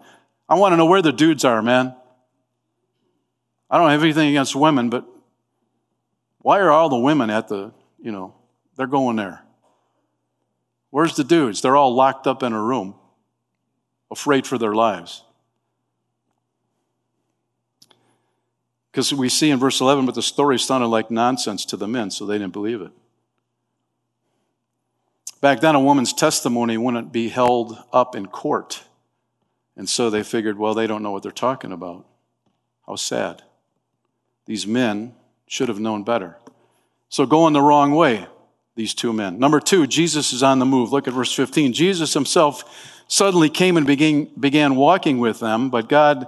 [0.48, 1.94] I want to know where the dudes are, man.
[3.68, 5.05] I don't have anything against women, but
[6.42, 8.35] why are all the women at the, you know,
[8.76, 9.42] they're going there?
[10.90, 11.62] Where's the dudes?
[11.62, 12.94] They're all locked up in a room,
[14.11, 15.22] afraid for their lives.
[18.90, 22.11] Because we see in verse 11, but the story sounded like nonsense to the men,
[22.11, 22.90] so they didn't believe it.
[25.40, 28.85] Back then, a woman's testimony wouldn't be held up in court.
[29.76, 32.05] And so they figured, well, they don't know what they're talking about.
[32.87, 33.42] How sad.
[34.44, 35.14] These men
[35.53, 36.35] should have known better.
[37.11, 38.27] So going the wrong way,
[38.75, 39.38] these two men.
[39.38, 40.93] Number two, Jesus is on the move.
[40.93, 41.75] Look at verse 15.
[41.75, 46.27] Jesus himself suddenly came and began, began walking with them, but God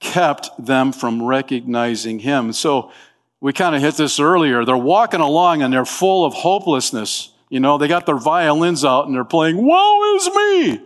[0.00, 2.52] kept them from recognizing him.
[2.52, 2.90] So
[3.40, 4.64] we kind of hit this earlier.
[4.64, 7.30] They're walking along and they're full of hopelessness.
[7.50, 10.80] You know, they got their violins out and they're playing, Woe is me!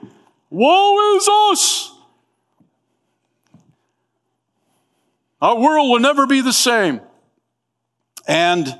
[0.50, 1.92] Woe is us!
[5.40, 7.00] Our world will never be the same.
[8.28, 8.78] And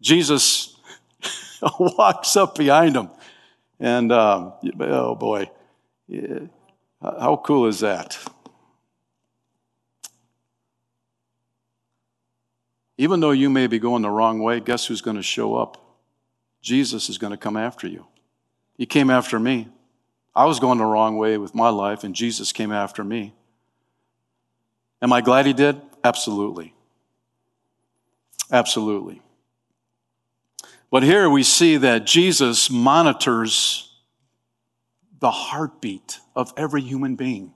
[0.00, 0.74] Jesus
[1.78, 3.10] walks up behind him.
[3.78, 5.50] And, um, oh boy,
[7.00, 8.18] how cool is that?
[12.98, 15.82] Even though you may be going the wrong way, guess who's going to show up?
[16.62, 18.06] Jesus is going to come after you.
[18.78, 19.68] He came after me.
[20.34, 23.34] I was going the wrong way with my life, and Jesus came after me.
[25.02, 25.80] Am I glad he did?
[26.02, 26.72] Absolutely.
[28.50, 29.20] Absolutely.
[30.90, 33.92] But here we see that Jesus monitors
[35.18, 37.52] the heartbeat of every human being.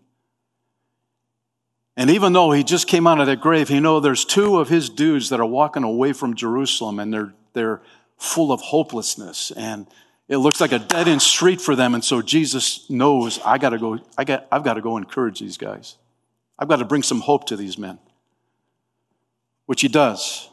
[1.96, 4.68] And even though he just came out of that grave, he know there's two of
[4.68, 7.82] his dudes that are walking away from Jerusalem and they're, they're
[8.16, 9.86] full of hopelessness and
[10.28, 11.94] it looks like a dead end street for them.
[11.94, 15.58] And so Jesus knows I gotta go, I got, I've got to go encourage these
[15.58, 15.96] guys.
[16.58, 17.98] I've got to bring some hope to these men,
[19.66, 20.49] which he does.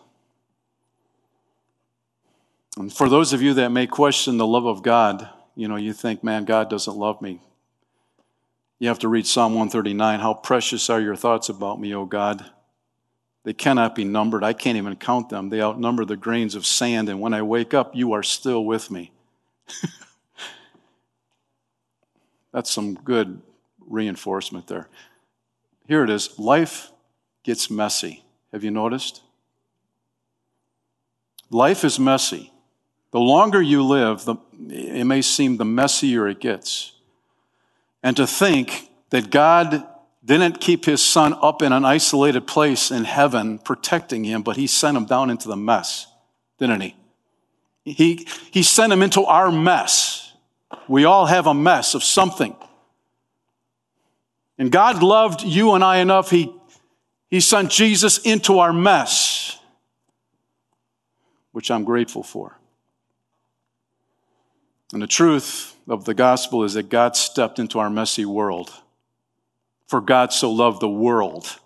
[2.77, 5.93] And for those of you that may question the love of God, you know, you
[5.93, 7.41] think, man, God doesn't love me.
[8.79, 10.19] You have to read Psalm 139.
[10.19, 12.45] How precious are your thoughts about me, O God?
[13.43, 14.43] They cannot be numbered.
[14.43, 15.49] I can't even count them.
[15.49, 17.09] They outnumber the grains of sand.
[17.09, 19.11] And when I wake up, you are still with me.
[22.51, 23.41] That's some good
[23.87, 24.87] reinforcement there.
[25.87, 26.91] Here it is life
[27.43, 28.23] gets messy.
[28.51, 29.21] Have you noticed?
[31.49, 32.51] Life is messy.
[33.11, 34.35] The longer you live, the,
[34.69, 36.93] it may seem the messier it gets.
[38.03, 39.85] And to think that God
[40.23, 44.67] didn't keep his son up in an isolated place in heaven protecting him, but he
[44.67, 46.07] sent him down into the mess,
[46.59, 46.95] didn't he?
[47.85, 50.33] He, he sent him into our mess.
[50.89, 52.55] We all have a mess of something.
[54.57, 56.53] And God loved you and I enough, he,
[57.29, 59.57] he sent Jesus into our mess,
[61.53, 62.56] which I'm grateful for.
[64.93, 68.71] And the truth of the gospel is that God stepped into our messy world.
[69.87, 71.59] For God so loved the world.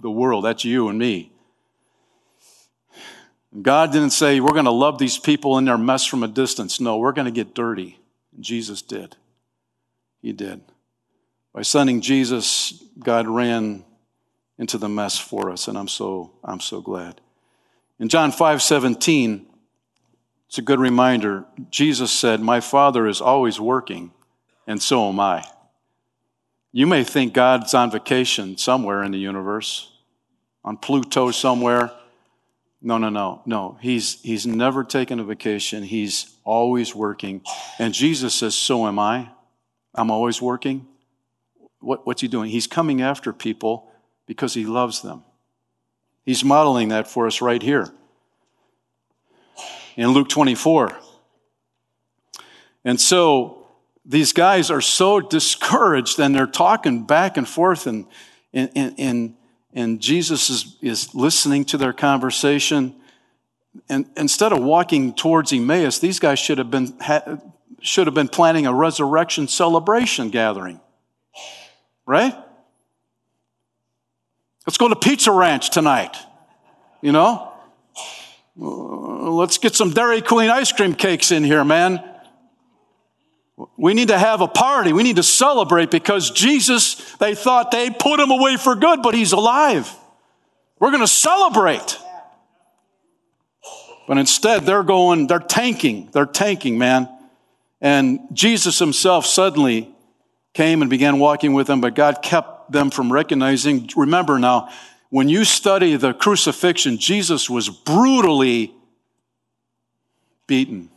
[0.00, 1.32] The world, that's you and me.
[3.62, 6.80] God didn't say, we're going to love these people in their mess from a distance.
[6.80, 7.98] No, we're going to get dirty.
[8.38, 9.16] Jesus did.
[10.20, 10.60] He did.
[11.52, 13.84] By sending Jesus, God ran
[14.58, 17.20] into the mess for us, and I'm so, I'm so glad.
[17.98, 19.46] In John 5 17,
[20.48, 21.44] it's a good reminder.
[21.70, 24.12] Jesus said, My Father is always working,
[24.66, 25.44] and so am I.
[26.72, 29.92] You may think God's on vacation somewhere in the universe,
[30.64, 31.92] on Pluto somewhere.
[32.80, 33.76] No, no, no, no.
[33.82, 35.82] He's, he's never taken a vacation.
[35.82, 37.42] He's always working.
[37.78, 39.28] And Jesus says, So am I.
[39.94, 40.86] I'm always working.
[41.80, 42.50] What, what's he doing?
[42.50, 43.90] He's coming after people
[44.26, 45.24] because he loves them.
[46.24, 47.92] He's modeling that for us right here
[49.98, 50.96] in Luke 24.
[52.84, 53.66] And so
[54.06, 58.06] these guys are so discouraged and they're talking back and forth, and,
[58.54, 59.34] and, and,
[59.74, 62.94] and Jesus is, is listening to their conversation.
[63.88, 66.96] And instead of walking towards Emmaus, these guys should have been,
[67.80, 70.80] should have been planning a resurrection celebration gathering.
[72.06, 72.34] Right?
[74.64, 76.16] Let's go to Pizza Ranch tonight.
[77.02, 77.47] You know?
[78.60, 82.02] Uh, let's get some Dairy Queen ice cream cakes in here, man.
[83.76, 84.92] We need to have a party.
[84.92, 89.14] We need to celebrate because Jesus, they thought they put him away for good, but
[89.14, 89.92] he's alive.
[90.78, 91.98] We're going to celebrate.
[94.06, 97.08] But instead, they're going, they're tanking, they're tanking, man.
[97.80, 99.94] And Jesus himself suddenly
[100.54, 103.88] came and began walking with them, but God kept them from recognizing.
[103.96, 104.70] Remember now,
[105.10, 108.74] when you study the crucifixion, Jesus was brutally
[110.46, 110.90] beaten.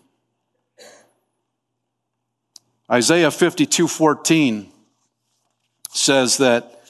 [2.92, 4.70] Isaiah 52 14
[5.94, 6.84] says that,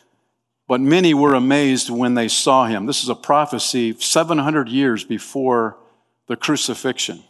[0.68, 2.86] but many were amazed when they saw him.
[2.86, 5.78] This is a prophecy 700 years before
[6.28, 7.24] the crucifixion.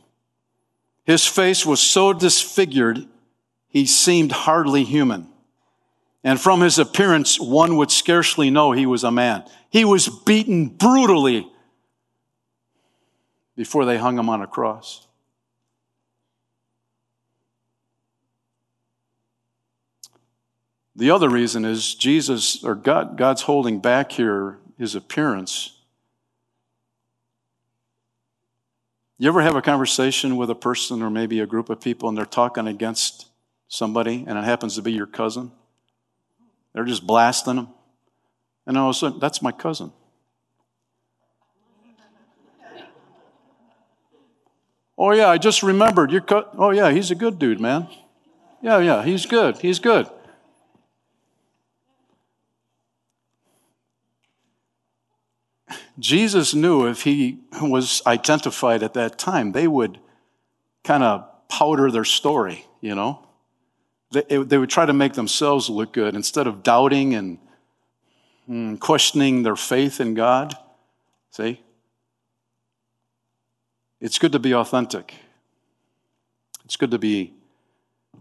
[1.03, 3.05] His face was so disfigured,
[3.67, 5.27] he seemed hardly human.
[6.23, 9.43] And from his appearance, one would scarcely know he was a man.
[9.71, 11.49] He was beaten brutally
[13.55, 15.07] before they hung him on a cross.
[20.95, 25.79] The other reason is Jesus, or God, God's holding back here his appearance.
[29.17, 32.17] You ever have a conversation with a person or maybe a group of people and
[32.17, 33.27] they're talking against
[33.69, 35.53] somebody and it happens to be your cousin?
[36.73, 37.69] They're just blasting them.
[38.65, 39.91] And of a sudden, that's my cousin.
[44.97, 46.11] Oh, yeah, I just remembered.
[46.11, 47.87] Your co- oh, yeah, he's a good dude, man.
[48.61, 49.57] Yeah, yeah, he's good.
[49.57, 50.07] He's good.
[55.97, 59.99] Jesus knew if he was identified at that time, they would
[60.83, 63.27] kind of powder their story, you know?
[64.11, 67.37] They, they would try to make themselves look good instead of doubting and
[68.51, 70.53] Hmm, questioning their faith in God.
[71.29, 71.61] See?
[74.01, 75.15] It's good to be authentic,
[76.65, 77.33] it's good to be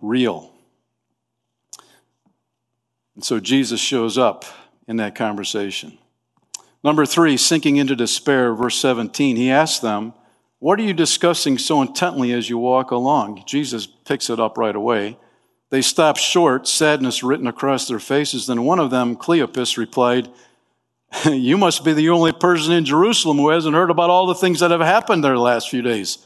[0.01, 0.53] real.
[3.17, 4.45] And so Jesus shows up
[4.87, 5.99] in that conversation.
[6.85, 10.15] Number three, sinking into despair, verse 17, he asks them,
[10.61, 13.43] What are you discussing so intently as you walk along?
[13.47, 15.19] Jesus picks it up right away.
[15.71, 18.47] They stopped short, sadness written across their faces.
[18.47, 20.29] Then one of them, Cleopas, replied,
[21.25, 24.61] You must be the only person in Jerusalem who hasn't heard about all the things
[24.61, 26.19] that have happened there the last few days.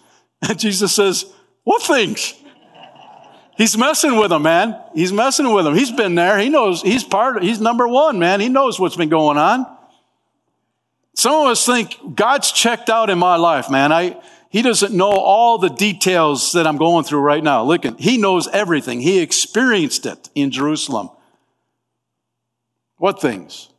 [0.42, 1.26] And Jesus says,
[1.62, 2.34] What things?
[3.56, 4.80] He's messing with them, man.
[4.94, 5.76] He's messing with them.
[5.76, 6.38] He's been there.
[6.38, 8.40] He knows he's part, he's number one, man.
[8.40, 9.66] He knows what's been going on.
[11.14, 13.92] Some of us think God's checked out in my life, man.
[13.92, 14.20] I,
[14.54, 17.64] he doesn't know all the details that I'm going through right now.
[17.64, 19.00] Look, he knows everything.
[19.00, 21.10] He experienced it in Jerusalem.
[22.98, 23.70] What things?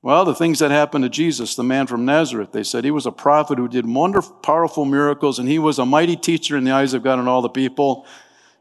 [0.00, 2.52] Well, the things that happened to Jesus, the man from Nazareth.
[2.52, 5.84] They said he was a prophet who did wonderful, powerful miracles, and he was a
[5.84, 8.06] mighty teacher in the eyes of God and all the people.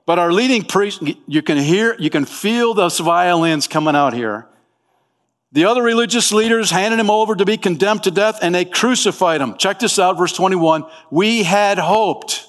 [0.08, 4.48] But our leading priest, you can hear, you can feel those violins coming out here.
[5.52, 9.42] The other religious leaders handed him over to be condemned to death and they crucified
[9.42, 9.58] him.
[9.58, 10.86] Check this out, verse 21.
[11.10, 12.46] We had hoped.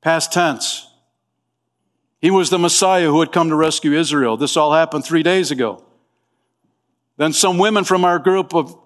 [0.00, 0.88] Past tense.
[2.20, 4.36] He was the Messiah who had come to rescue Israel.
[4.36, 5.84] This all happened three days ago.
[7.18, 8.78] Then some women from our group of,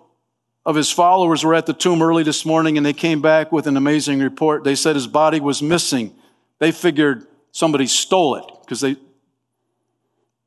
[0.66, 3.66] of his followers were at the tomb early this morning and they came back with
[3.66, 4.64] an amazing report.
[4.64, 6.14] They said his body was missing.
[6.59, 8.96] They figured somebody stole it because they,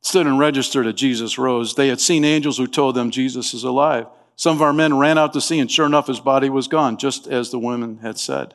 [0.03, 1.73] stood and registered that Jesus rose.
[1.73, 4.05] They had seen angels who told them Jesus is alive.
[4.35, 6.97] Some of our men ran out to see, and sure enough, his body was gone,
[6.97, 8.53] just as the women had said.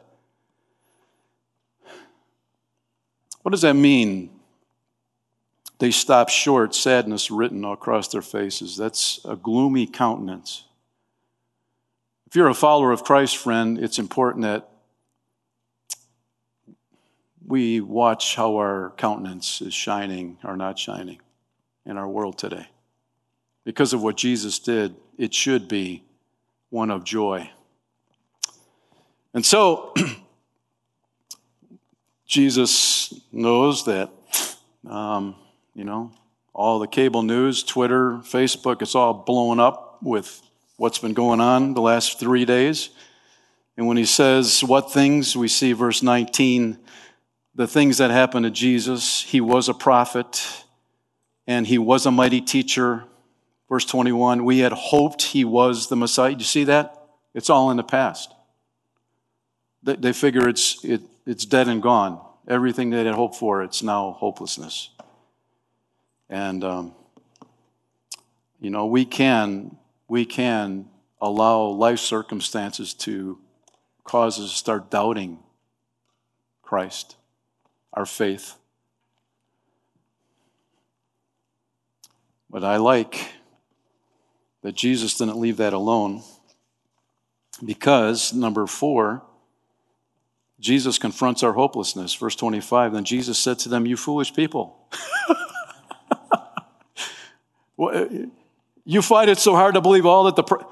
[3.43, 4.31] What does that mean?
[5.79, 8.77] They stopped short, sadness written across their faces.
[8.77, 10.65] That's a gloomy countenance.
[12.27, 14.69] If you're a follower of Christ, friend, it's important that
[17.47, 21.21] we watch how our countenance is shining or not shining
[21.89, 22.69] in our world today.
[23.65, 26.05] Because of what Jesus did, it should be
[26.71, 27.51] one of joy.
[29.35, 29.95] And so,
[32.27, 34.11] Jesus knows that,
[34.89, 35.35] um,
[35.75, 36.13] you know,
[36.53, 40.43] all the cable news, Twitter, Facebook, it's all blown up with
[40.77, 42.91] what's been going on the last three days.
[43.77, 46.79] And when he says what things, we see verse 19,
[47.55, 49.23] the things that happened to Jesus.
[49.23, 50.65] He was a prophet
[51.49, 53.05] and he was a mighty teacher.
[53.71, 56.31] Verse 21, we had hoped he was the Messiah.
[56.31, 56.95] You see that?
[57.35, 58.33] It's all in the past.
[59.83, 62.21] They, they figure it's, it, it's dead and gone.
[62.47, 64.91] Everything they had hoped for, it's now hopelessness.
[66.29, 66.95] And, um,
[68.61, 73.39] you know, we can, we can allow life circumstances to
[74.05, 75.39] cause us to start doubting
[76.63, 77.17] Christ,
[77.95, 78.58] our faith.
[82.51, 83.33] But I like
[84.63, 86.23] that Jesus didn't leave that alone
[87.65, 89.23] because, number four,
[90.61, 92.15] Jesus confronts our hopelessness.
[92.15, 94.89] Verse 25 Then Jesus said to them, You foolish people.
[98.85, 100.67] you find it so hard to believe all that the.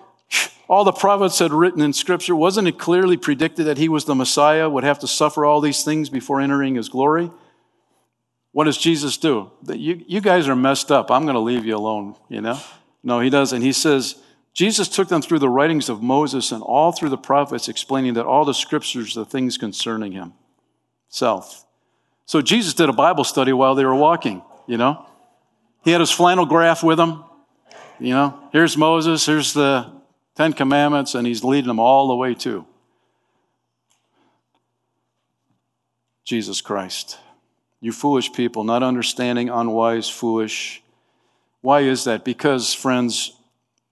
[0.69, 4.17] All the prophets had written in Scripture, wasn't it clearly predicted that he was the
[4.17, 7.31] Messiah, would have to suffer all these things before entering his glory?
[8.57, 9.51] What does Jesus do?
[9.69, 11.11] You, you guys are messed up.
[11.11, 12.59] I'm going to leave you alone, you know?
[13.03, 13.61] No, he doesn't.
[13.61, 14.17] He says,
[14.55, 18.25] Jesus took them through the writings of Moses and all through the prophets, explaining that
[18.25, 20.33] all the scriptures are things concerning him.
[21.11, 21.67] Self.
[22.25, 25.05] So Jesus did a Bible study while they were walking, you know?
[25.85, 27.25] He had his flannel graph with him.
[28.01, 29.93] You know, here's Moses, here's the
[30.35, 32.65] Ten Commandments, and he's leading them all the way to
[36.25, 37.19] Jesus Christ.
[37.81, 40.83] You foolish people, not understanding, unwise, foolish.
[41.61, 42.25] Why is that?
[42.25, 43.33] Because, friends,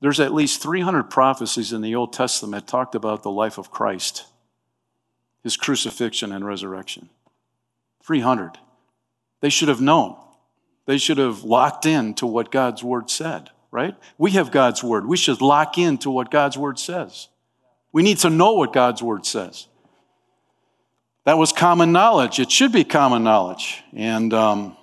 [0.00, 3.70] there's at least 300 prophecies in the Old Testament that talked about the life of
[3.70, 4.24] Christ,
[5.42, 7.08] his crucifixion and resurrection.
[8.02, 8.58] 300.
[9.40, 10.16] They should have known.
[10.86, 13.96] They should have locked in to what God's word said right?
[14.18, 15.04] We have God's word.
[15.04, 17.26] We should lock in to what God's word says.
[17.90, 19.66] We need to know what God's word says.
[21.24, 22.38] That was common knowledge.
[22.38, 23.82] It should be common knowledge.
[23.94, 24.76] And um,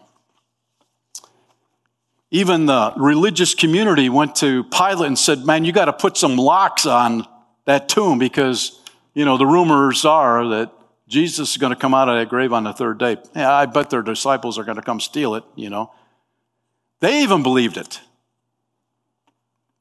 [2.31, 6.37] even the religious community went to Pilate and said, Man, you got to put some
[6.37, 7.27] locks on
[7.65, 8.79] that tomb because,
[9.13, 10.71] you know, the rumors are that
[11.07, 13.17] Jesus is going to come out of that grave on the third day.
[13.35, 15.91] Yeah, I bet their disciples are going to come steal it, you know.
[17.01, 17.99] They even believed it.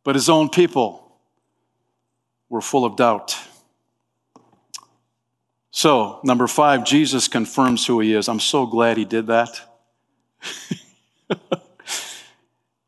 [0.03, 1.11] But his own people
[2.49, 3.39] were full of doubt.
[5.73, 8.29] So, number five, Jesus confirms who he is.
[8.29, 9.61] I'm so glad he did that.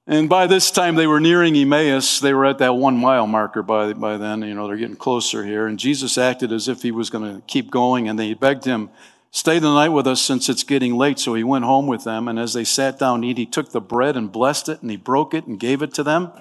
[0.06, 2.18] and by this time, they were nearing Emmaus.
[2.18, 4.42] They were at that one mile marker by, by then.
[4.42, 5.68] You know, they're getting closer here.
[5.68, 8.08] And Jesus acted as if he was going to keep going.
[8.08, 8.90] And they begged him,
[9.34, 11.18] Stay the night with us since it's getting late.
[11.18, 12.28] So he went home with them.
[12.28, 14.90] And as they sat down to eat, he took the bread and blessed it, and
[14.90, 16.32] he broke it and gave it to them.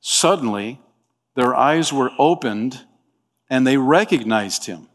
[0.00, 0.80] Suddenly,
[1.36, 2.84] their eyes were opened
[3.50, 4.88] and they recognized him.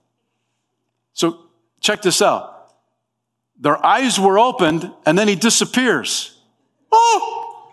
[1.13, 1.39] So,
[1.79, 2.73] check this out.
[3.59, 6.37] Their eyes were opened and then he disappears.
[6.91, 7.71] Oh!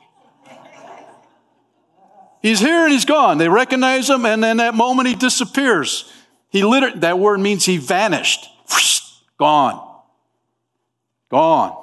[2.42, 3.38] He's here and he's gone.
[3.38, 6.10] They recognize him and then that moment he disappears.
[6.48, 8.48] He literally, that word means he vanished.
[9.38, 9.86] Gone.
[11.30, 11.76] Gone.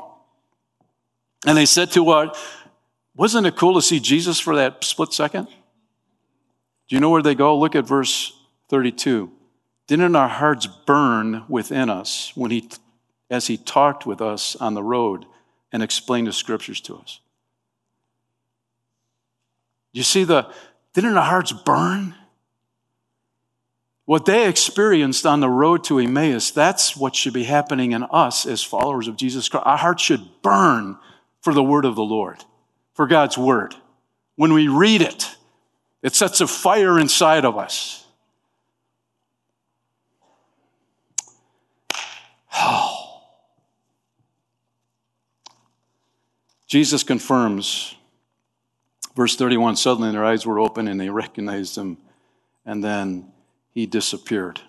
[1.46, 2.38] And they said to what?
[3.16, 5.48] Wasn't it cool to see Jesus for that split second?
[6.88, 7.58] Do you know where they go?
[7.58, 8.37] Look at verse
[8.70, 9.32] 32.
[9.88, 12.70] Didn't our hearts burn within us when he,
[13.30, 15.26] as he talked with us on the road
[15.72, 17.20] and explained the scriptures to us?
[19.94, 20.52] You see the,
[20.94, 22.16] didn't our hearts burn?
[24.06, 28.46] What they experienced on the road to Emmaus, that's what should be happening in us
[28.46, 29.66] as followers of Jesus Christ.
[29.66, 30.98] Our hearts should burn
[31.42, 32.44] for the word of the Lord
[32.98, 33.76] for God's Word.
[34.38, 35.36] When we read it,
[36.02, 38.04] it sets a fire inside of us.
[42.56, 43.22] Oh.
[46.68, 47.96] Jesus confirms,
[49.16, 51.98] verse 31 suddenly their eyes were open and they recognized him,
[52.66, 53.32] and then
[53.72, 54.62] he disappeared.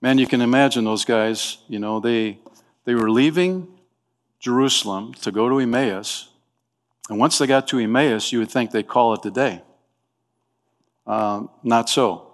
[0.00, 2.38] Man, you can imagine those guys, you know, they,
[2.84, 3.68] they were leaving
[4.40, 6.32] Jerusalem to go to Emmaus
[7.08, 9.62] and once they got to Emmaus, you would think they'd call it the day.
[11.06, 12.32] Uh, not so.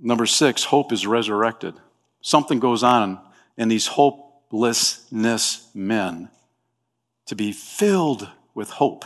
[0.00, 1.74] Number six, hope is resurrected.
[2.20, 3.20] Something goes on
[3.56, 6.28] in these hopelessness men
[7.26, 9.04] to be filled with hope.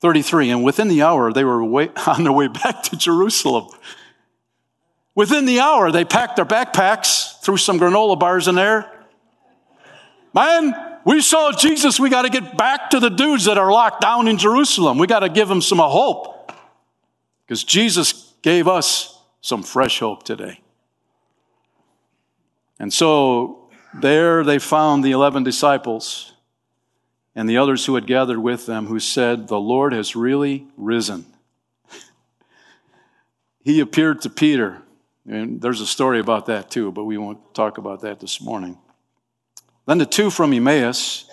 [0.00, 3.68] 33, and within the hour, they were way, on their way back to Jerusalem.
[5.14, 8.90] Within the hour, they packed their backpacks, threw some granola bars in there.
[10.34, 10.74] Man,
[11.04, 12.00] we saw Jesus.
[12.00, 14.98] We got to get back to the dudes that are locked down in Jerusalem.
[14.98, 16.52] We got to give them some hope
[17.44, 20.60] because Jesus gave us some fresh hope today.
[22.78, 23.68] And so
[24.00, 26.31] there they found the 11 disciples
[27.34, 31.24] and the others who had gathered with them who said, The Lord has really risen.
[33.60, 34.82] he appeared to Peter.
[35.26, 38.78] And there's a story about that too, but we won't talk about that this morning.
[39.86, 41.30] Then the two from Emmaus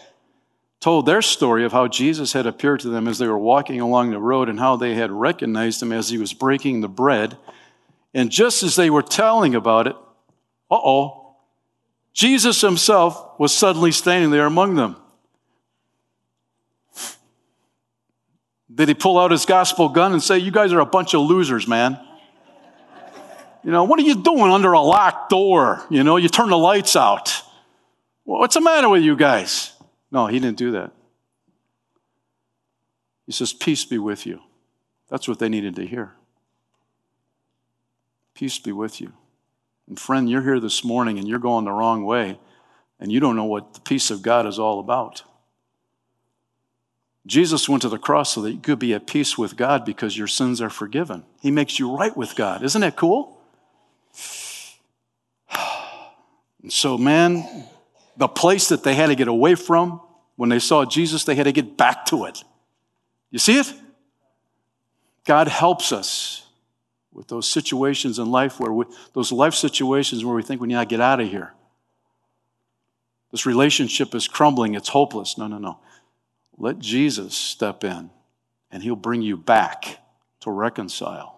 [0.80, 4.12] told their story of how Jesus had appeared to them as they were walking along
[4.12, 7.38] the road and how they had recognized him as he was breaking the bread.
[8.14, 9.96] And just as they were telling about it,
[10.72, 11.36] uh oh,
[12.14, 14.96] Jesus himself was suddenly standing there among them.
[18.74, 21.22] Did he pull out his gospel gun and say, You guys are a bunch of
[21.22, 22.00] losers, man?
[23.64, 25.84] You know, what are you doing under a locked door?
[25.90, 27.44] You know, you turn the lights out.
[28.24, 29.74] What's the matter with you guys?
[30.12, 30.92] No, he didn't do that.
[33.26, 34.42] He says, Peace be with you.
[35.10, 36.14] That's what they needed to hear.
[38.34, 39.14] Peace be with you.
[39.88, 42.40] And friend, you're here this morning and you're going the wrong way,
[43.00, 45.24] and you don't know what the peace of God is all about.
[47.30, 50.18] Jesus went to the cross so that you could be at peace with God because
[50.18, 51.24] your sins are forgiven.
[51.42, 52.64] He makes you right with God.
[52.64, 53.40] Isn't that cool?
[56.62, 57.46] And so, man,
[58.18, 60.02] the place that they had to get away from
[60.36, 62.44] when they saw Jesus, they had to get back to it.
[63.32, 63.74] You see it?
[65.24, 66.46] God helps us
[67.14, 70.76] with those situations in life where we, those life situations where we think we need
[70.76, 71.54] to get out of here.
[73.32, 75.38] This relationship is crumbling, it's hopeless.
[75.38, 75.80] No, no, no.
[76.60, 78.10] Let Jesus step in
[78.70, 80.00] and he'll bring you back
[80.42, 81.38] to reconcile.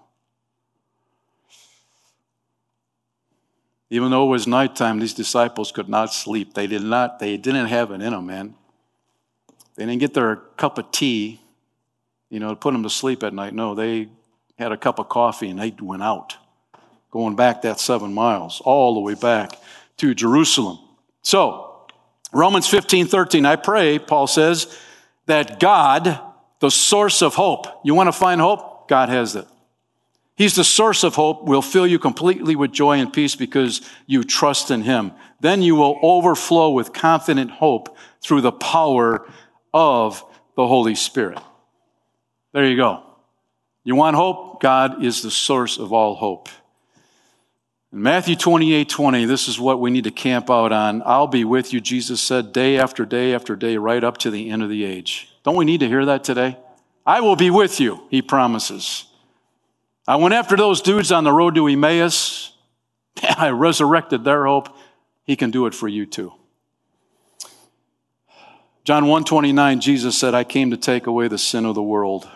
[3.92, 6.54] Even though it was nighttime, these disciples could not sleep.
[6.54, 8.56] They did not, they didn't have it in them, man.
[9.76, 11.40] They didn't get their cup of tea,
[12.30, 13.54] you know, to put them to sleep at night.
[13.54, 14.10] No, they
[14.58, 16.38] had a cup of coffee and they went out,
[17.12, 19.52] going back that seven miles, all the way back
[19.98, 20.80] to Jerusalem.
[21.22, 21.86] So,
[22.34, 24.74] Romans 15, 13, I pray, Paul says,
[25.32, 26.20] that God,
[26.60, 28.90] the source of hope, you want to find hope?
[28.90, 29.48] God has it.
[30.36, 34.26] He's the source of hope, will fill you completely with joy and peace because you
[34.26, 35.14] trust in Him.
[35.40, 39.26] Then you will overflow with confident hope through the power
[39.74, 40.22] of
[40.58, 41.40] the Holy Spirit.
[42.52, 43.02] There you go.
[43.86, 44.62] You want hope?
[44.62, 46.50] God is the source of all hope.
[47.92, 51.04] In Matthew 28 20, this is what we need to camp out on.
[51.06, 54.50] I'll be with you, Jesus said, day after day after day, right up to the
[54.50, 55.30] end of the age.
[55.44, 56.58] Don't we need to hear that today?
[57.06, 59.06] I will be with you, he promises.
[60.08, 62.54] I went after those dudes on the road to Emmaus.
[63.38, 64.70] I resurrected their hope.
[65.24, 66.34] He can do it for you too.
[68.84, 72.28] John 129, Jesus said, I came to take away the sin of the world.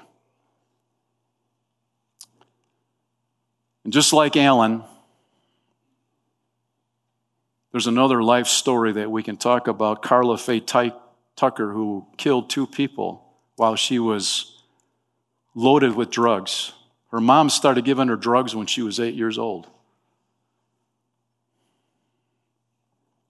[3.84, 4.84] And just like Alan,
[7.76, 10.02] there's another life story that we can talk about.
[10.02, 13.22] Karla Faye Tucker, who killed two people
[13.58, 14.64] while she was
[15.54, 16.72] loaded with drugs.
[17.12, 19.68] Her mom started giving her drugs when she was eight years old.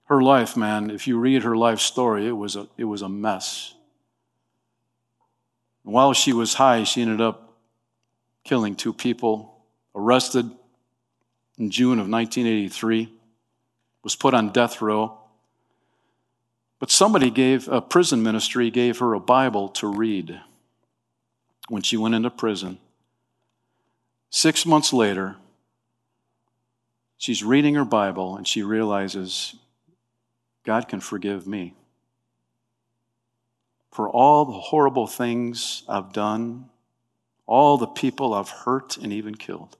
[0.04, 3.08] Her life, man, if you read her life story, it was a, it was a
[3.08, 3.74] mess.
[5.82, 7.56] while she was high, she ended up
[8.44, 9.60] killing two people,
[9.92, 10.48] arrested
[11.58, 13.12] in June of 1983,
[14.06, 15.18] was put on death row.
[16.78, 20.40] But somebody gave, a prison ministry gave her a Bible to read
[21.68, 22.78] when she went into prison.
[24.30, 25.34] Six months later,
[27.18, 29.56] she's reading her Bible and she realizes
[30.62, 31.74] God can forgive me.
[33.90, 36.66] For all the horrible things I've done,
[37.44, 39.76] all the people I've hurt and even killed,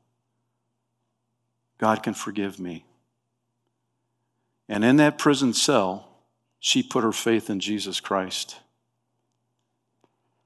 [1.78, 2.85] God can forgive me.
[4.68, 6.08] And in that prison cell,
[6.58, 8.56] she put her faith in Jesus Christ.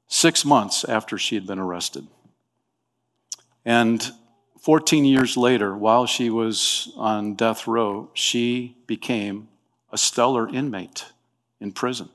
[0.09, 2.07] Six months after she had been arrested.
[3.64, 4.11] And
[4.61, 9.49] 14 years later, while she was on death row, she became
[9.91, 11.07] a stellar inmate
[11.61, 12.11] in prison.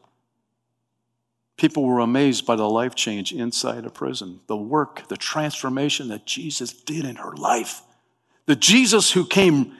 [1.58, 6.26] People were amazed by the life change inside a prison, the work, the transformation that
[6.26, 7.82] Jesus did in her life.
[8.45, 9.74] The Jesus who came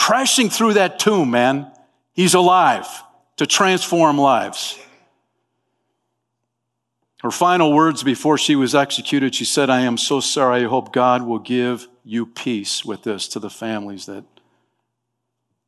[0.00, 1.70] crashing through that tomb, man,
[2.14, 2.88] he's alive
[3.36, 4.78] to transform lives.
[7.20, 10.64] Her final words before she was executed, she said, I am so sorry.
[10.64, 14.24] I hope God will give you peace with this to the families that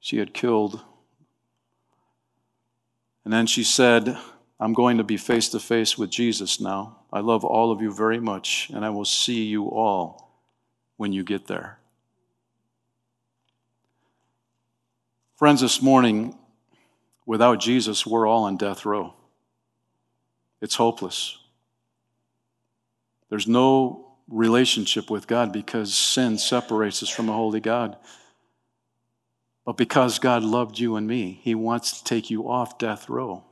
[0.00, 0.80] she had killed.
[3.26, 4.16] And then she said,
[4.58, 7.00] I'm going to be face to face with Jesus now.
[7.12, 10.40] I love all of you very much, and I will see you all
[10.96, 11.81] when you get there.
[15.42, 16.38] Friends, this morning,
[17.26, 19.12] without Jesus, we're all on death row.
[20.60, 21.36] It's hopeless.
[23.28, 27.96] There's no relationship with God because sin separates us from a holy God.
[29.64, 33.42] But because God loved you and me, He wants to take you off death row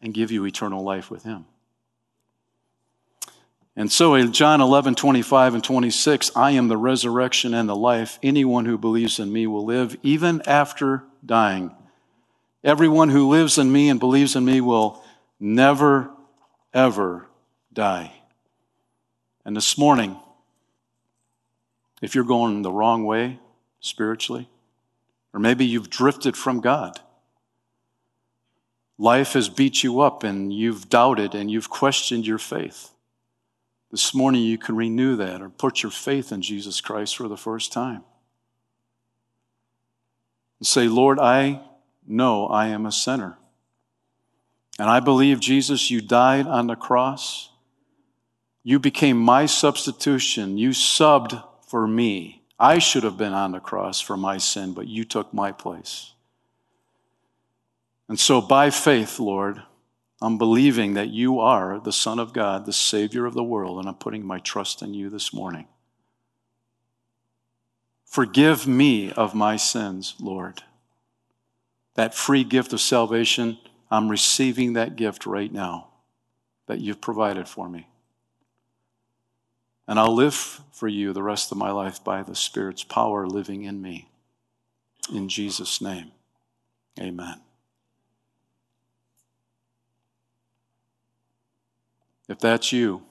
[0.00, 1.46] and give you eternal life with Him.
[3.80, 8.18] And so in John 11, 25 and 26, I am the resurrection and the life.
[8.22, 11.74] Anyone who believes in me will live even after dying.
[12.62, 15.02] Everyone who lives in me and believes in me will
[15.40, 16.10] never,
[16.74, 17.26] ever
[17.72, 18.12] die.
[19.46, 20.14] And this morning,
[22.02, 23.38] if you're going the wrong way,
[23.80, 24.50] spiritually.
[25.32, 27.00] Or maybe you've drifted from God.
[28.98, 32.90] Life has beat you up and you've doubted and you've questioned your faith.
[33.90, 37.36] This morning you can renew that or put your faith in Jesus Christ for the
[37.36, 38.04] first time.
[40.58, 41.60] And say, Lord, I
[42.06, 43.38] know I am a sinner.
[44.78, 47.50] And I believe, Jesus, you died on the cross.
[48.62, 50.56] You became my substitution.
[50.56, 52.42] You subbed for me.
[52.58, 56.12] I should have been on the cross for my sin, but you took my place.
[58.08, 59.62] And so, by faith, Lord,
[60.22, 63.88] I'm believing that you are the Son of God, the Savior of the world, and
[63.88, 65.66] I'm putting my trust in you this morning.
[68.04, 70.62] Forgive me of my sins, Lord.
[71.94, 73.58] That free gift of salvation
[73.90, 75.88] I'm receiving that gift right now
[76.66, 77.88] that you've provided for me.
[79.88, 83.64] And I'll live for you the rest of my life by the Spirit's power living
[83.64, 84.08] in me.
[85.12, 86.12] In Jesus' name,
[87.00, 87.40] amen.
[92.30, 93.02] If that's you,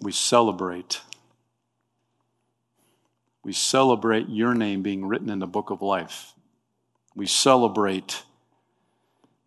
[0.00, 1.02] we celebrate.
[3.44, 6.32] We celebrate your name being written in the book of life.
[7.14, 8.22] We celebrate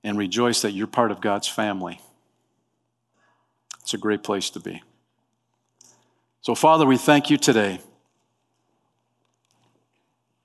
[0.03, 1.99] and rejoice that you're part of God's family.
[3.81, 4.83] It's a great place to be.
[6.41, 7.79] So, Father, we thank you today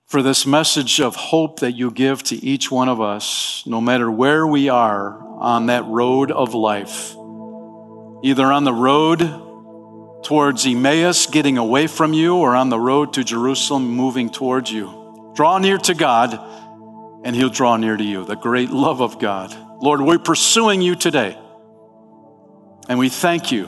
[0.07, 4.11] for this message of hope that you give to each one of us, no matter
[4.11, 7.15] where we are on that road of life,
[8.27, 9.21] either on the road
[10.25, 15.33] towards Emmaus, getting away from you, or on the road to Jerusalem, moving towards you.
[15.37, 16.35] Draw near to God
[17.25, 18.25] and he'll draw near to you.
[18.25, 19.55] The great love of God.
[19.81, 21.39] Lord, we're pursuing you today.
[22.89, 23.67] And we thank you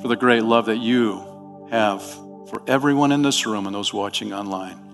[0.00, 2.02] for the great love that you have
[2.48, 4.87] for everyone in this room and those watching online.